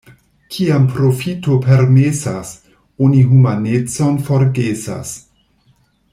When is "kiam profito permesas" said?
0.53-2.55